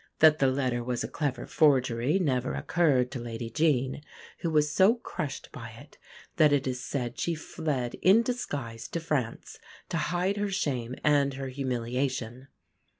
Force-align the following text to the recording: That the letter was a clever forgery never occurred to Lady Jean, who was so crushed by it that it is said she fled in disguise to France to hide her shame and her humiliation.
That 0.17 0.39
the 0.39 0.47
letter 0.47 0.83
was 0.83 1.03
a 1.03 1.07
clever 1.07 1.45
forgery 1.45 2.17
never 2.17 2.55
occurred 2.55 3.11
to 3.11 3.19
Lady 3.19 3.51
Jean, 3.51 4.01
who 4.39 4.49
was 4.49 4.71
so 4.71 4.95
crushed 4.95 5.51
by 5.51 5.69
it 5.79 5.99
that 6.37 6.51
it 6.51 6.65
is 6.65 6.83
said 6.83 7.19
she 7.19 7.35
fled 7.35 7.93
in 8.01 8.23
disguise 8.23 8.87
to 8.87 8.99
France 8.99 9.59
to 9.89 9.97
hide 9.97 10.37
her 10.37 10.49
shame 10.49 10.95
and 11.03 11.35
her 11.35 11.49
humiliation. 11.49 12.47